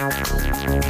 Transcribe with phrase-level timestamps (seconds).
[0.00, 0.80] Bueno,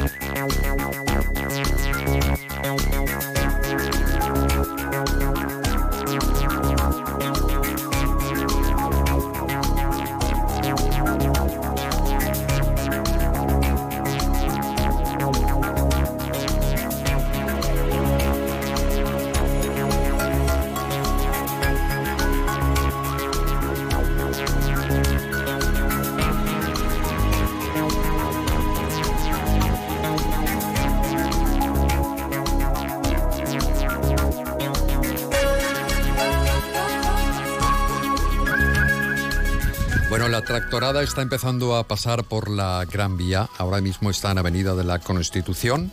[40.31, 43.49] la tractorada está empezando a pasar por la Gran Vía.
[43.57, 45.91] Ahora mismo está en Avenida de la Constitución.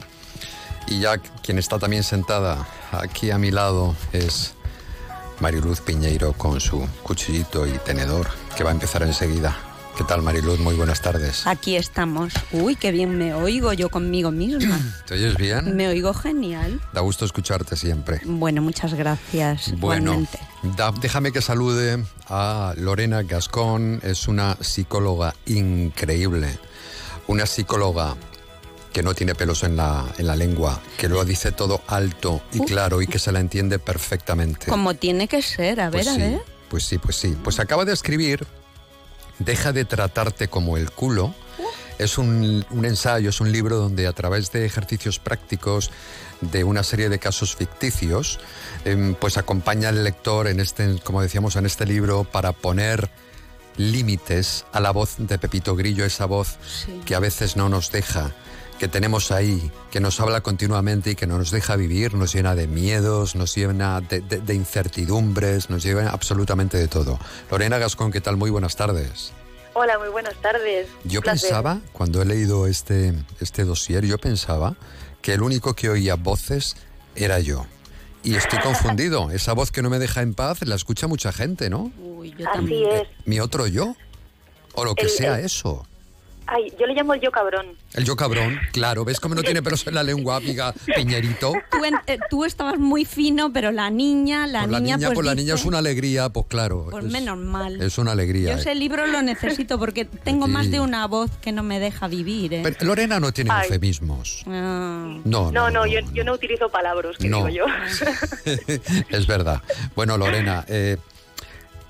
[0.87, 4.55] Y ya quien está también sentada aquí a mi lado es
[5.41, 9.68] Mariluz Piñeiro con su cuchillito y tenedor, que va a empezar enseguida.
[9.98, 10.61] ¿Qué tal, Mariluz?
[10.61, 11.45] Muy buenas tardes.
[11.47, 12.33] Aquí estamos.
[12.52, 14.79] Uy, qué bien me oigo yo conmigo misma.
[15.07, 15.74] ¿Te oyes bien?
[15.77, 16.80] Me oigo genial.
[16.93, 18.21] Da gusto escucharte siempre.
[18.24, 19.73] Bueno, muchas gracias.
[19.79, 20.24] Bueno,
[20.76, 24.01] da- déjame que salude a Lorena Gascón.
[24.04, 26.57] Es una psicóloga increíble.
[27.26, 28.15] Una psicóloga
[28.93, 32.60] que no tiene pelos en la, en la lengua, que lo dice todo alto y
[32.60, 32.66] Uf.
[32.66, 34.66] claro y que se la entiende perfectamente.
[34.69, 36.41] Como tiene que ser, a ver, Pues a sí, ver.
[36.71, 37.37] Pues sí, pues sí.
[37.43, 38.46] Pues acaba de escribir
[39.39, 41.35] Deja de tratarte como el culo.
[41.99, 45.91] Es un, un ensayo, es un libro donde a través de ejercicios prácticos
[46.41, 48.39] de una serie de casos ficticios,
[48.85, 53.11] em, pues acompaña al lector en este, como decíamos en este libro, para poner
[53.77, 57.01] límites a la voz de Pepito Grillo, esa voz Sí.
[57.05, 58.33] que a veces no nos deja,
[58.79, 62.54] que tenemos ahí, que nos habla continuamente y que no nos deja vivir, nos llena
[62.54, 67.19] de miedos, nos llena de, de- de incertidumbres, nos llena absolutamente de todo.
[67.50, 68.37] Lorena Gascón, ¿qué tal?
[68.37, 69.32] Muy buenas tardes.
[69.75, 70.88] Hola, muy buenas tardes.
[71.04, 71.48] Yo placer.
[71.48, 74.76] pensaba, cuando he leído este, este dossier, yo pensaba
[75.22, 76.76] que el único que oía voces
[77.15, 77.66] era yo.
[78.25, 79.31] Y estoy confundido.
[79.32, 81.92] Esa voz que no me deja en paz la escucha mucha gente, ¿no?
[82.00, 83.08] Uy, yo Así es.
[83.24, 83.94] Mi otro yo.
[84.74, 85.86] O lo que El- sea el- eso.
[86.50, 87.66] Ay, yo le llamo el yo cabrón.
[87.92, 89.04] El yo cabrón, claro.
[89.04, 91.53] ¿Ves cómo no tiene pelos en la lengua, amiga Piñerito?
[91.70, 95.09] Tú, en- eh, tú estabas muy fino, pero la niña, la Pues la niña, niña,
[95.09, 96.86] pues pues la dice, niña es una alegría, pues claro.
[96.91, 97.82] Pues es, menos mal.
[97.82, 98.53] Es una alegría.
[98.54, 102.09] Yo ese libro lo necesito porque tengo más de una voz que no me deja
[102.09, 102.60] vivir, ¿eh?
[102.62, 103.65] Pero Lorena no tiene Ay.
[103.65, 104.42] eufemismos.
[104.47, 105.19] Ah.
[105.25, 107.47] No, no, No, no, yo, yo no utilizo palabras, que No.
[107.47, 107.65] digo yo.
[109.10, 109.60] es verdad.
[109.94, 110.97] Bueno, Lorena, eh,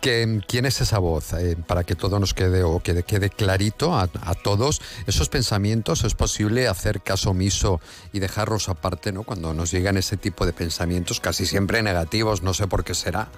[0.01, 1.33] que- ¿quién es esa voz?
[1.35, 6.05] Eh, para que todo nos quede o que quede clarito a, a todos, esos pensamientos
[6.05, 7.81] es posible hacer caso omiso
[8.13, 9.23] y dejarlos aparte, ¿no?
[9.25, 13.29] Cuando nos llegan ese tipo de pensamientos, casi siempre negativos, no sé por qué será.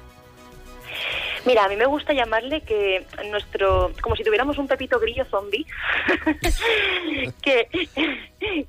[1.47, 5.65] Mira, a mí me gusta llamarle que nuestro, como si tuviéramos un pepito grillo zombie,
[7.43, 7.67] que,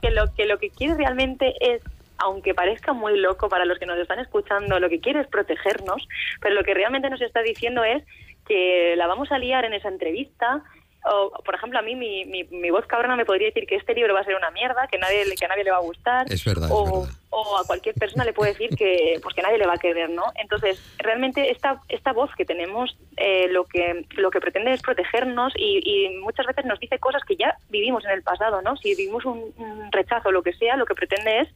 [0.02, 1.82] que, lo, que lo que quiere realmente es,
[2.22, 6.08] aunque parezca muy loco para los que nos están escuchando, lo que quiere es protegernos,
[6.40, 8.04] pero lo que realmente nos está diciendo es
[8.48, 10.64] que la vamos a liar en esa entrevista.
[11.04, 13.96] O, por ejemplo, a mí mi, mi, mi voz cabrona me podría decir que este
[13.96, 16.32] libro va a ser una mierda, que nadie que a nadie le va a gustar.
[16.32, 17.16] Es verdad, es o, verdad.
[17.32, 20.12] o a cualquier persona le puede decir que pues que nadie le va a querer,
[20.12, 20.26] ¿no?
[20.36, 25.54] Entonces, realmente esta esta voz que tenemos eh, lo que lo que pretende es protegernos
[25.58, 28.78] y, y muchas veces nos dice cosas que ya vivimos en el pasado, ¿no?
[28.78, 31.50] Si vivimos un, un rechazo o lo que sea, lo que pretende es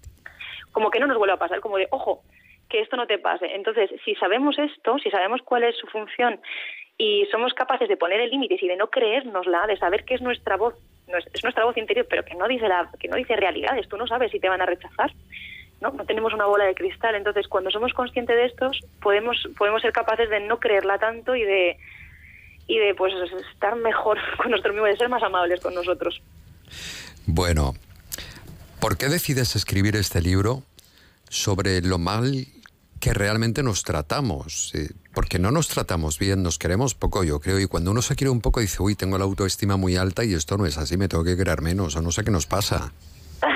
[0.76, 2.22] como que no nos vuelva a pasar, como de, ojo,
[2.70, 3.46] que esto no te pase.
[3.56, 6.42] Entonces, si sabemos esto, si sabemos cuál es su función
[6.98, 10.58] y somos capaces de poner límites y de no creérnosla, de saber que es nuestra
[10.58, 10.76] voz,
[11.08, 14.06] es nuestra voz interior, pero que no dice la, que no dice realidades, tú no
[14.06, 15.14] sabes si te van a rechazar.
[15.80, 15.92] ¿no?
[15.92, 19.94] no tenemos una bola de cristal, entonces cuando somos conscientes de estos podemos podemos ser
[19.94, 21.78] capaces de no creerla tanto y de
[22.68, 23.14] y de pues
[23.54, 26.22] estar mejor con nosotros mismos, de ser más amables con nosotros.
[27.28, 27.74] Bueno,
[28.80, 30.64] ¿por qué decides escribir este libro
[31.30, 32.48] sobre lo mal
[33.00, 34.74] que realmente nos tratamos?
[34.76, 38.16] Eh, porque no nos tratamos bien, nos queremos poco, yo creo, y cuando uno se
[38.16, 40.98] quiere un poco dice, uy, tengo la autoestima muy alta y esto no es así,
[40.98, 42.92] me tengo que creer menos, o no sé qué nos pasa.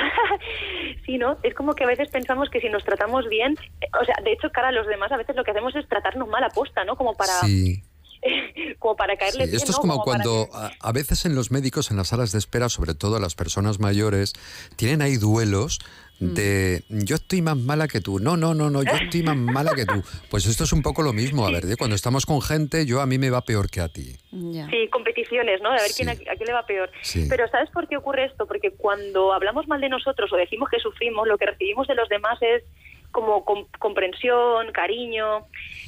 [1.06, 1.40] Sí, ¿no?
[1.42, 4.32] Es como que a veces pensamos que si nos tratamos bien, eh, o sea, de
[4.32, 6.86] hecho, cara a los demás, a veces lo que hacemos es tratarnos mal a posta,
[6.86, 6.96] ¿no?
[6.96, 7.82] Como para, Sí,
[8.80, 9.20] como para sí.
[9.20, 9.82] caerle bien, Esto es ¿no?
[9.82, 12.94] como cuando que- a, a veces en los médicos, en las salas de espera, sobre
[12.96, 14.34] todo las personas mayores,
[14.76, 15.80] tienen ahí duelos
[16.20, 19.72] de yo estoy más mala que tú, no, no, no, no, yo estoy más mala
[19.74, 20.04] que tú.
[20.30, 21.76] Pues esto es un poco lo mismo, a ver, ¿eh?
[21.78, 24.18] cuando estamos con gente, yo a mí me va peor que a ti.
[24.30, 25.72] Sí, competiciones, ¿no?
[25.72, 26.04] De a ver Sí.
[26.04, 26.92] quién a, a quién le va peor.
[27.04, 27.26] Sí.
[27.30, 28.46] Pero ¿sabes por qué ocurre esto?
[28.48, 32.10] Porque cuando hablamos mal de nosotros o decimos que sufrimos, lo que recibimos de los
[32.10, 32.64] demás es
[33.12, 35.46] como com- comprensión, cariño.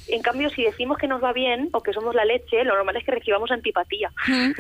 [0.08, 2.98] En cambio, si decimos que nos va bien o que somos la leche, lo normal
[2.98, 4.12] es que recibamos antipatía.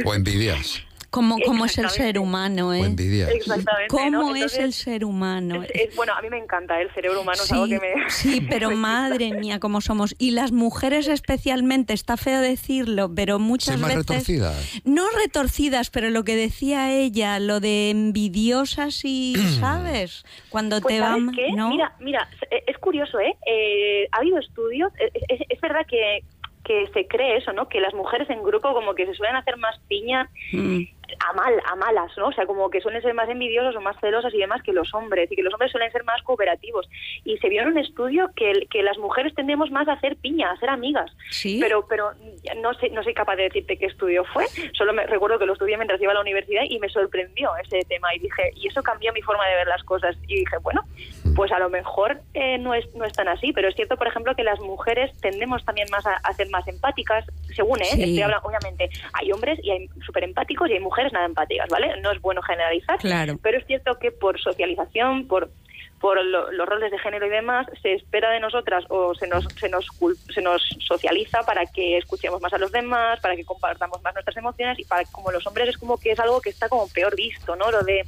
[0.06, 0.86] O envidias.
[1.12, 2.74] ¿Cómo, cómo es el ser humano?
[2.74, 2.80] ¿eh?
[2.88, 3.88] Exactamente.
[3.90, 4.36] ¿Cómo ¿no?
[4.36, 5.62] es el ser humano?
[5.64, 7.94] es- es- bueno, a mí me encanta el cerebro humano, es algo Sí, que me...
[8.10, 10.16] sí, pero madre mía, cómo somos.
[10.18, 14.08] Y las mujeres especialmente, está feo decirlo, pero muchas ¿Sois más veces...
[14.08, 14.82] retorcidas?
[14.86, 20.24] No retorcidas, pero lo que decía ella, lo de envidiosas y, ¿sabes?
[20.50, 21.36] Cuando Pues te ¿sabes van...
[21.36, 21.52] qué?
[21.52, 21.70] ¿no?
[21.70, 22.28] Mira, mira,
[22.68, 23.36] es- curioso, ¿eh?
[23.46, 26.24] Eh, ha habido estudios, es, es- es verdad que,
[26.64, 27.68] que se cree eso, ¿no?
[27.70, 30.82] Que las mujeres en grupo como que se suelen hacer más piñas Mm.
[31.20, 32.28] A mal, a malas, ¿no?
[32.28, 34.94] O sea, como que suelen ser más envidiosos o más celosas y demás que los
[34.94, 36.90] hombres, y que los hombres suelen ser más cooperativos.
[37.24, 40.52] Y se vio en un estudio que, que las mujeres tendemos más a hacer piña,
[40.52, 41.12] a ser amigas.
[41.30, 41.60] ¿Sí?
[41.62, 42.12] Pero, pero
[42.58, 44.46] no sé, no soy capaz de decirte qué estudio fue.
[44.74, 47.80] Solo me recuerdo que lo estudié mientras iba a la universidad y me sorprendió ese
[47.88, 50.16] tema y dije, y eso cambió mi forma de ver las cosas.
[50.28, 50.82] Y dije, bueno,
[51.36, 54.08] pues a lo mejor eh, no es no es tan así, pero es cierto, por
[54.08, 57.26] ejemplo, que las mujeres tendemos también más a, a ser más empáticas,
[57.56, 57.86] según, ¿eh?
[57.86, 58.02] Sí.
[58.04, 62.00] Estoy hablando, obviamente, hay hombres y hay súper empáticos y hay mujeres nada empáticas, ¿vale?
[62.02, 63.38] No es bueno generalizar, Claro.
[63.42, 65.50] pero es cierto que por socialización, por
[66.00, 69.46] por lo- los roles de género y demás, se espera de nosotras o se nos,
[69.60, 69.86] se, nos,
[70.34, 74.36] se nos socializa para que escuchemos más a los demás, para que compartamos más nuestras
[74.36, 77.16] emociones y para como los hombres es como que es algo que está como peor
[77.16, 77.70] visto, ¿no?
[77.70, 78.04] Lo de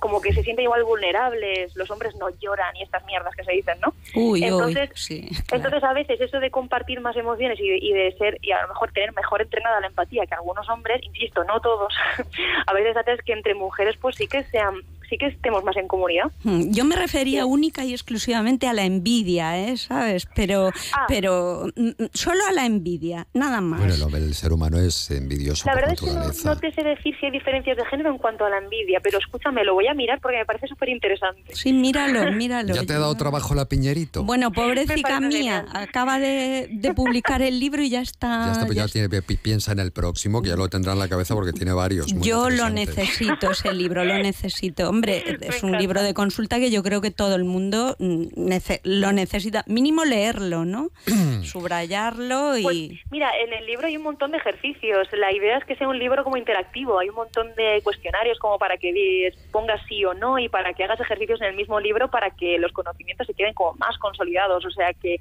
[0.00, 3.52] como que se sienten igual vulnerables, los hombres no lloran y estas mierdas que se
[3.52, 3.92] dicen, ¿no?
[4.14, 5.64] Uy, entonces, uy, sí, claro.
[5.64, 8.62] entonces a veces eso de compartir más emociones y de, y de ser y a
[8.62, 11.92] lo mejor tener mejor entrenada la empatía que algunos hombres, insisto, no todos,
[12.66, 14.82] a veces haces que entre mujeres pues sí que sean,
[15.14, 16.24] sí que estemos más en comunidad.
[16.42, 19.76] Mm, Yo me refería única y exclusivamente a la envidia, ¿eh?
[19.76, 20.26] ¿sabes?
[20.34, 21.04] Pero, Ah.
[21.08, 23.80] pero mm, mm, solo a la envidia, nada más.
[23.80, 27.14] Bueno, el, ser humano es envidioso La por verdad es que no, te sé decir
[27.20, 29.94] si hay diferencias de género en cuanto a la envidia, pero escúchame, lo voy a
[29.94, 31.54] mirar porque me parece súper interesante.
[31.54, 32.74] Sí, míralo, míralo.
[32.74, 34.24] ¿Ya te ha dado trabajo la piñerito?
[34.24, 35.68] Bueno, pobrecita mía, genial.
[35.74, 38.46] acaba de, de publicar el libro y ya está.
[38.46, 40.98] ya está, pues ya tiene, pi- piensa en el próximo, que ya lo tendrá en
[40.98, 42.12] la cabeza porque tiene varios.
[42.12, 44.88] muy Yo lo necesito, ese libro, lo necesito.
[44.88, 45.03] Hombre,
[45.40, 49.12] es un libro de consulta que yo creo que todo el mundo mm, nece- lo
[49.12, 49.64] necesita.
[49.66, 50.90] Mínimo leerlo, ¿no?
[51.42, 52.62] Subrayarlo y...
[52.62, 52.76] Pues
[53.10, 55.08] mira, en el libro hay un montón de ejercicios.
[55.12, 56.98] La idea es que sea un libro como interactivo.
[56.98, 60.84] Hay un montón de cuestionarios como para que pongas sí o no y para que
[60.84, 64.64] hagas ejercicios en el mismo libro para que los conocimientos se queden como más consolidados.
[64.64, 65.20] O sea que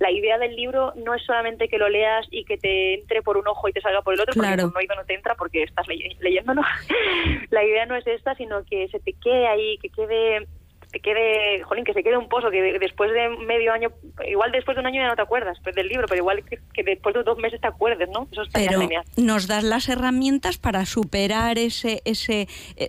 [0.00, 3.36] la idea del libro no es solamente que lo leas y que te entre por
[3.36, 4.48] un ojo y te salga por el otro, Claro.
[4.50, 6.62] porque por un oído no te entra porque estás ley- leyéndolo.
[7.50, 10.46] la idea no es esta, sino que se te quede ahí, que quede
[10.90, 13.90] te quede, jolín, que se quede un pozo, que de- después de medio año,
[14.26, 16.82] igual después de un año ya no te acuerdas del libro, pero igual que, que
[16.82, 18.26] después de dos meses te acuerdes, ¿no?
[18.32, 19.04] Eso está pero genial.
[19.16, 22.88] nos das las herramientas para superar ese ese eh,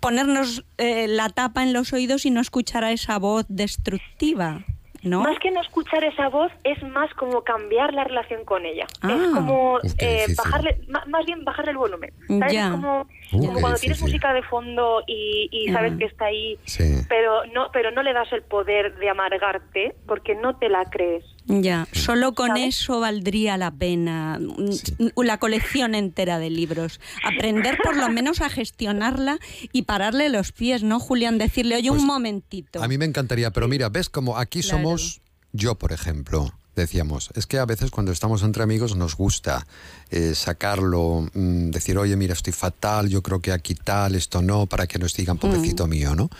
[0.00, 4.62] ponernos eh, la tapa en los oídos y no escuchar a esa voz destructiva,
[5.04, 5.20] ¿no?
[5.22, 8.86] Más que no escuchar esa voz, es más como cambiar la relación con ella.
[9.02, 9.12] Ah.
[9.12, 12.12] es como Uf, qué eh, bajarle, más bien bajarle el volumen.
[12.26, 12.54] ¿sabes?
[12.54, 15.98] Es como, Uh, como cuando tienes música de fondo y, y sabes Ah.
[15.98, 17.02] que está ahí, Sí.
[17.08, 21.24] pero no, pero no le das el poder de amargarte porque no te la crees.
[21.46, 22.80] Ya, solo con ¿Sabes?
[22.80, 24.96] eso valdría la pena mm, Sí.
[25.16, 27.00] la colección entera de libros.
[27.22, 29.38] Aprender por lo menos a gestionarla
[29.72, 31.36] y pararle los pies, ¿no, Julián?
[31.38, 32.82] Decirle, oye, Pues, un momentito.
[32.82, 34.78] A mí me encantaría, pero mira, ves como aquí Claro.
[34.78, 35.20] somos,
[35.52, 39.66] yo por ejemplo, decíamos, es que a veces cuando estamos entre amigos nos gusta
[40.10, 44.66] eh, sacarlo, mm, decir, oye, mira, estoy fatal, yo creo que aquí tal, esto no,
[44.66, 46.30] para que nos digan, pobrecito mío, ¿no?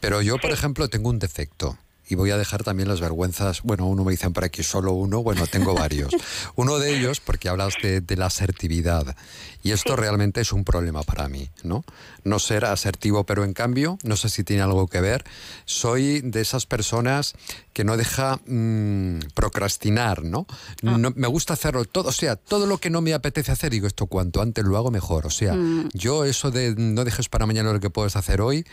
[0.00, 1.78] Pero yo, por ejemplo, tengo un defecto.
[2.08, 3.62] Y voy a dejar también las vergüenzas.
[3.62, 6.12] Bueno, uno me dicen por aquí solo uno, bueno, tengo varios.
[6.56, 9.16] uno de ellos, porque hablas de, de la asertividad.
[9.62, 11.84] Y esto realmente es un problema para mí, ¿no?
[12.24, 15.24] No ser asertivo, pero en cambio, no sé si tiene algo que ver,
[15.64, 17.34] soy de esas personas
[17.72, 20.46] que no deja mm, procrastinar, ¿no?
[20.82, 23.86] No- Me gusta hacerlo todo, o sea, todo lo que no me apetece hacer, digo
[23.86, 25.26] esto cuanto antes lo hago mejor.
[25.26, 25.56] O sea,
[25.94, 28.66] yo eso de no dejes para mañana lo que puedes hacer hoy,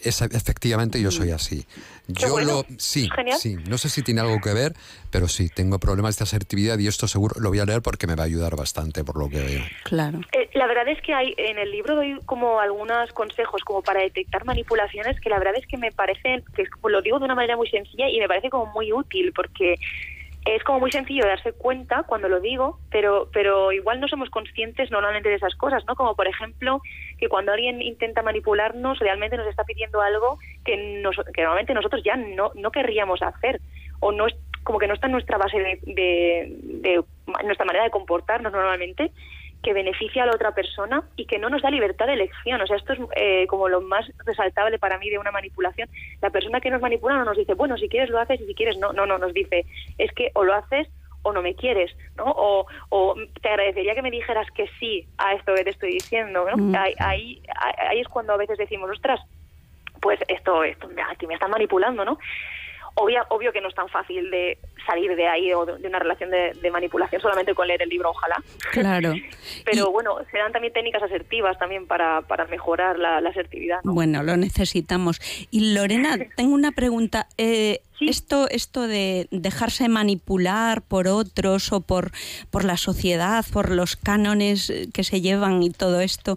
[0.00, 1.64] es, efectivamente yo soy así.
[2.06, 3.38] Yo bueno, lo, sí, genial.
[3.38, 4.74] sí, no sé si tiene algo que ver,
[5.10, 8.14] pero sí, tengo problemas de asertividad y esto seguro lo voy a leer porque me
[8.14, 9.66] va a ayudar bastante por lo que veo.
[9.84, 10.20] Claro.
[10.32, 14.00] Eh, la verdad es que hay en el libro doy como algunos consejos como para
[14.02, 17.34] detectar manipulaciones que la verdad es que me parecen que es- lo digo de una
[17.34, 19.76] manera muy sencilla y me parece como muy útil porque
[20.46, 24.90] es como muy sencillo darse cuenta cuando lo digo, pero pero igual no somos conscientes
[24.92, 25.96] normalmente de esas cosas, ¿no?
[25.96, 26.80] Como por ejemplo
[27.18, 32.02] que cuando alguien intenta manipularnos realmente nos está pidiendo algo que, nos- que normalmente nosotros
[32.04, 33.60] ya no, no querríamos hacer
[34.00, 35.80] o no es como que no está en nuestra base de-
[36.62, 37.04] de
[37.44, 39.10] nuestra manera de comportarnos normalmente
[39.66, 42.60] que beneficia a la otra persona y que no nos da libertad de elección.
[42.60, 45.88] O sea, esto es eh, como lo más resaltable para mí de una manipulación.
[46.22, 48.54] La persona que nos manipula no nos dice, bueno, si quieres lo haces y si
[48.54, 48.92] quieres no.
[48.92, 49.66] No, no, nos dice,
[49.98, 50.86] es que o lo haces
[51.22, 52.26] o no me quieres, ¿no?
[52.26, 56.46] O, o te agradecería que me dijeras que sí a esto que te estoy diciendo,
[56.48, 56.56] ¿no?
[56.56, 56.76] Mm.
[56.76, 57.42] Ahí, ahí,
[57.90, 59.18] ahí es cuando a veces decimos, ostras,
[60.00, 62.18] pues esto, esto aquí me están manipulando, ¿no?
[62.98, 65.98] Obvia, obvio que no es tan fácil de salir de ahí o de, de una
[65.98, 68.36] relación de, de manipulación solamente con leer el libro, ojalá.
[68.72, 69.14] Claro.
[69.64, 73.80] Pero Y- bueno, se dan también técnicas asertivas también para, para mejorar la, la asertividad.
[73.84, 73.92] ¿no?
[73.92, 75.20] Bueno, lo necesitamos.
[75.50, 77.28] Y Lorena, tengo una pregunta.
[77.38, 78.10] Eh, Sí.
[78.10, 82.10] Esto, esto de dejarse manipular por otros o por,
[82.50, 86.36] por la sociedad, por los cánones eh, que se llevan y todo esto,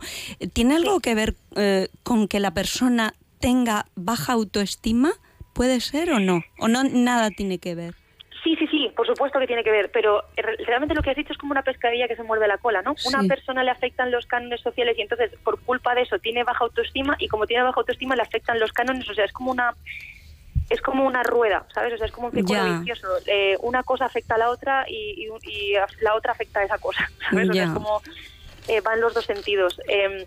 [0.53, 5.11] ¿tiene algo que ver eh, con que la persona tenga baja autoestima?
[5.53, 6.43] ¿Puede ser o no?
[6.57, 7.93] ¿O no nada tiene que ver?
[8.43, 11.15] Sí, sí, sí, por supuesto que tiene que ver, pero re- realmente lo que has
[11.17, 12.95] dicho es como una pescadilla que se muerde la cola, ¿no?
[13.05, 16.63] Una persona le afectan los cánones sociales y entonces por culpa de eso tiene baja
[16.63, 19.75] autoestima y como tiene baja autoestima le afectan los cánones, o sea, es como una
[20.69, 21.93] es como una rueda, ¿sabes?
[21.95, 22.77] O sea, es como un círculo Ya.
[22.77, 23.07] vicioso.
[23.25, 26.77] Eh, una cosa afecta a la otra y, y- y la otra afecta a esa
[26.77, 27.49] cosa, ¿sabes?
[27.49, 28.01] O sea, es como
[28.67, 29.75] eh, van los dos sentidos.
[29.87, 30.25] Eh,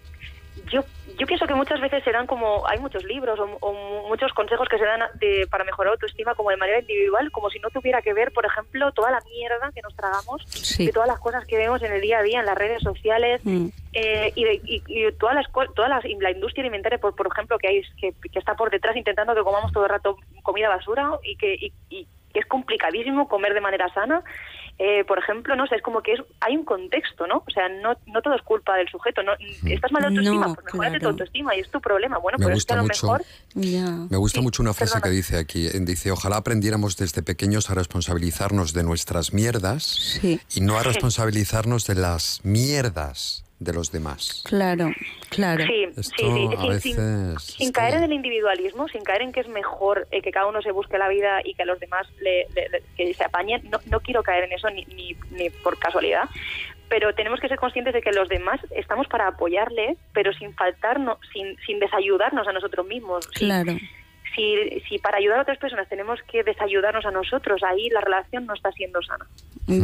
[0.71, 0.83] yo,
[1.19, 4.69] yo pienso que muchas veces se dan como, hay muchos libros o, o muchos consejos
[4.69, 8.03] que se dan de, para mejorar autoestima como de manera individual, como si no tuviera
[8.03, 10.87] que ver, por ejemplo, toda la mierda que nos tragamos, Sí.
[10.87, 13.41] de todas las cosas que vemos en el día a día, en las redes sociales,
[13.45, 13.67] Mm.
[13.95, 17.59] eh, y, de- y- y todas las todas las la industria alimentaria por, por ejemplo
[17.59, 21.11] que hay que, que está por detrás intentando que comamos todo el rato comida basura
[21.25, 24.23] y que y, y que es complicadísimo comer de manera sana
[24.85, 27.69] eh, por ejemplo no sé es como que es hay un contexto no o sea
[27.69, 29.33] no no todo es culpa del sujeto no
[29.71, 32.47] estás mal de autoestima No, pues mejorate tu autoestima y es tu problema bueno Me
[32.47, 33.07] pues gusta es que a lo mucho.
[33.07, 33.23] mejor
[33.55, 34.07] Ya.
[34.11, 35.11] Me gusta Sí, mucho una frase perdona.
[35.11, 35.69] que dice aquí.
[35.85, 40.41] Dice, ojalá aprendiéramos desde pequeños a responsabilizarnos de nuestras mierdas Sí.
[40.55, 44.43] y no a responsabilizarnos de las mierdas de los demás.
[44.47, 44.91] Claro,
[45.31, 45.65] claro.
[45.67, 47.43] Sí, Esto sí, sí, a sin- veces...
[47.45, 50.47] sin caer que- en el individualismo, sin caer en que es mejor eh, que cada
[50.47, 53.25] uno se busque la vida y que a los demás le, le- le- que se
[53.25, 56.29] apañen, no, no quiero caer en eso ni, ni, ni por casualidad,
[56.89, 61.19] pero tenemos que ser conscientes de que los demás estamos para apoyarles, pero sin faltarnos,
[61.33, 63.27] sin, sin desayudarnos a nosotros mismos.
[63.29, 63.77] Claro.
[64.35, 68.47] Si, si para ayudar a otras personas tenemos que desayudarnos a nosotros, ahí la relación
[68.47, 69.27] no está siendo sana.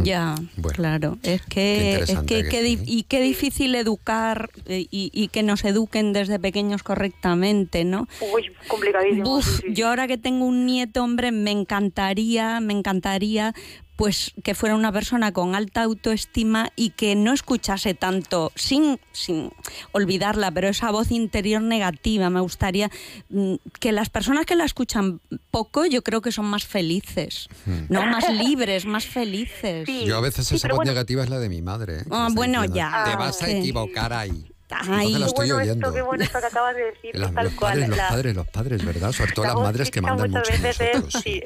[0.03, 1.17] Ya, Bueno, claro.
[1.23, 2.83] Es qué que, es que, que qué di- sí.
[2.87, 8.07] y qué difícil educar eh, y, y que nos eduquen desde pequeños correctamente, ¿no?
[8.33, 9.41] Uy, complicadísimo.
[9.41, 9.73] Sí, sí.
[9.73, 13.53] yo ahora que tengo un nieto, hombre, me encantaría, me encantaría
[13.99, 19.51] pues que fuera una persona con alta autoestima y que no escuchase tanto, sin, sin
[19.91, 22.29] olvidarla, pero esa voz interior negativa.
[22.29, 22.89] Me gustaría
[23.27, 25.19] mm, que las personas que la escuchan
[25.51, 27.49] poco, yo creo que son más felices,
[27.89, 28.05] ¿no?
[28.05, 29.83] Más libres, más felices.
[29.85, 30.05] Sí.
[30.05, 30.91] Yo a veces Sí, esa voz bueno.
[30.93, 31.97] negativa es la de mi madre.
[31.97, 32.03] ¿eh?
[32.09, 33.03] Ah, bueno, diciendo, ya.
[33.03, 33.51] Te Ah, vas a ok.
[33.51, 34.45] equivocar ahí.
[34.71, 35.15] Ay.
[35.15, 37.71] Qué estoy bueno esto, qué bueno esto que acabas de decir, La- tal los cual.
[37.73, 39.11] padres, los la- padres, los padres, ¿verdad?
[39.11, 41.23] Sobre todo la las madres que mandan muchas mucho veces es, nosotros.
[41.23, 41.41] sí,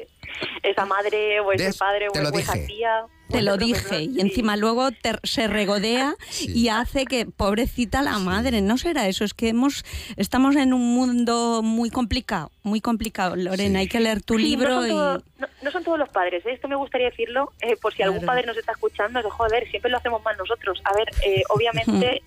[0.62, 1.76] esa madre o ese ¿Ves?
[1.78, 3.04] padre o, esa tía.
[3.28, 6.52] Te lo dije y encima luego te- se regodea Sí.
[6.54, 9.82] y hace que pobrecita la madre, no será eso, es que hemos
[10.16, 13.82] estamos en un mundo muy complicado, muy complicado, Lorena, Sí.
[13.84, 16.08] hay que leer tu Sí, libro no son, y todos, no, no son todos los
[16.10, 16.52] padres, ¿eh?
[16.52, 19.90] esto me gustaría decirlo, eh, por si algún padre nos está escuchando, de joder, siempre
[19.90, 20.80] lo hacemos mal nosotros.
[20.84, 22.22] A ver, eh, obviamente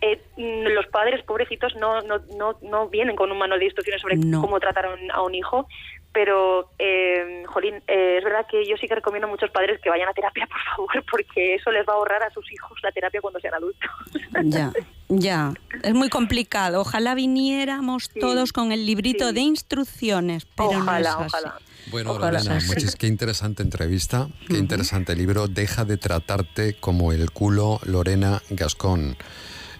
[0.00, 4.00] eh, mm, los padres pobrecitos no, no, no, no vienen con un manual de instrucciones
[4.00, 4.40] sobre No.
[4.40, 5.66] cómo tratar a un, a un hijo,
[6.12, 9.90] pero, eh, jolín, eh, es verdad que yo sí que recomiendo a muchos padres que
[9.90, 12.90] vayan a terapia, por favor, porque eso les va a ahorrar a sus hijos la
[12.92, 13.90] terapia cuando sean adultos.
[14.44, 14.72] ya,
[15.08, 16.80] ya, es muy complicado.
[16.80, 19.34] Ojalá viniéramos Sí, todos con el librito sí.
[19.34, 21.44] de instrucciones, pero ojalá, no es así.
[21.44, 21.58] ojalá.
[21.90, 25.48] Bueno, Ojalá Lorena, muchis, qué interesante entrevista, qué interesante libro.
[25.48, 29.16] Deja de tratarte como el culo, Lorena Gascón.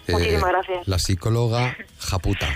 [0.07, 0.89] Eh, Muchísimas gracias.
[0.89, 2.49] La psicóloga Japuta.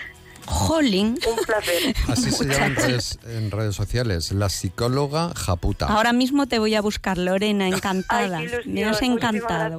[0.47, 1.95] Jolín, Un placer.
[2.09, 4.33] Así se llama en redes, en redes sociales.
[4.33, 5.87] La psicóloga Japuta.
[5.87, 8.39] ahora mismo te voy a buscar, Lorena, encantada.
[8.39, 8.75] Ay, ilusión.
[8.75, 9.79] Me has encantado.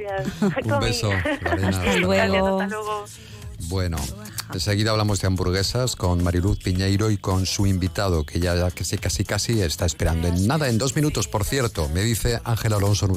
[0.63, 1.09] Un beso,
[1.43, 1.69] Lorena.
[1.69, 2.57] Hasta luego.
[2.57, 3.05] Gracias, hasta luego.
[3.69, 3.97] Bueno,
[4.53, 9.23] enseguida hablamos de hamburguesas con Mariluz Piñeiro y con su invitado, que ya casi, casi,
[9.23, 10.27] casi está esperando.
[10.27, 13.07] En nada, en dos minutos, por cierto, me dice Ángel Alonso,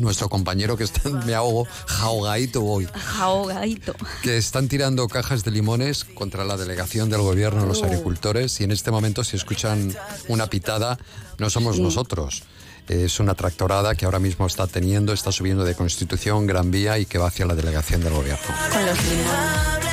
[0.00, 2.88] nuestro compañero que está, me ahogo, jaogadito hoy,
[3.18, 3.94] Ahogadito.
[4.22, 8.72] que están tirando cajas de limones contra la delegación del gobierno los agricultores y en
[8.72, 9.94] este momento si escuchan
[10.28, 10.98] una pitada,
[11.38, 12.42] no somos nosotros.
[12.88, 17.06] Es una tractorada que ahora mismo está teniendo, está subiendo de Constitución, Gran Vía y
[17.06, 18.46] que va hacia la delegación del gobierno.
[18.72, 19.85] Con los limones.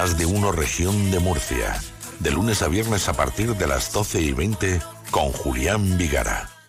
[0.00, 1.78] Más de uno región de Murcia.
[2.20, 4.80] De lunes a viernes a partir de las 12 y 20
[5.10, 6.59] con Julián Vigara.